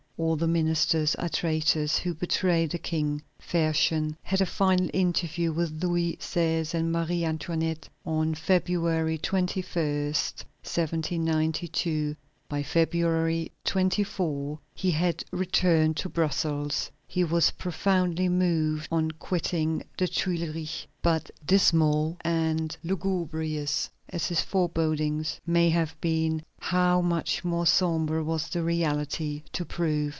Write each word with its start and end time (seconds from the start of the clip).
All 0.17 0.35
the 0.35 0.47
ministers 0.47 1.15
are 1.15 1.29
traitors 1.29 1.97
who 1.97 2.13
betray 2.13 2.67
the 2.67 2.77
King." 2.77 3.23
Fersen 3.39 4.15
had 4.21 4.39
a 4.39 4.45
final 4.45 4.87
interview 4.93 5.51
with 5.51 5.83
Louis 5.83 6.15
XVI. 6.21 6.75
and 6.75 6.91
Marie 6.91 7.23
Antoinette 7.25 7.89
on 8.05 8.35
February 8.35 9.17
21, 9.17 9.63
1792. 10.13 12.15
By 12.47 12.61
February 12.61 13.51
24, 13.63 14.59
he 14.75 14.91
had 14.91 15.25
returned 15.31 15.97
to 15.97 16.07
Brussels. 16.07 16.91
He 17.07 17.23
was 17.23 17.49
profoundly 17.51 18.29
moved 18.29 18.87
on 18.91 19.09
quitting 19.11 19.83
the 19.97 20.07
Tuileries, 20.07 20.85
but, 21.01 21.31
dismal 21.43 22.15
and 22.21 22.77
lugubrious 22.83 23.89
as 24.07 24.27
his 24.27 24.41
forebodings 24.41 25.39
may 25.47 25.69
have 25.69 25.99
been, 25.99 26.43
how 26.59 27.01
much 27.01 27.43
more 27.43 27.65
sombre 27.65 28.23
was 28.23 28.49
the 28.49 28.61
reality 28.61 29.41
to 29.53 29.65
prove! 29.65 30.09